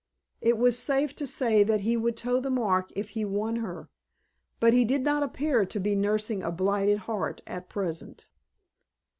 [0.41, 3.87] It was safe to say that he would toe the mark if he won her.
[4.59, 8.27] But he did not appear to be nursing a blighted heart at present.